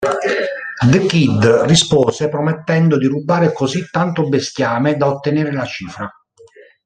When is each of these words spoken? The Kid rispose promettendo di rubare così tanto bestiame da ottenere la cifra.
The 0.89 1.05
Kid 1.11 1.43
rispose 1.69 2.27
promettendo 2.27 2.97
di 2.97 3.05
rubare 3.05 3.53
così 3.53 3.87
tanto 3.91 4.27
bestiame 4.27 4.97
da 4.97 5.07
ottenere 5.07 5.51
la 5.51 5.63
cifra. 5.63 6.11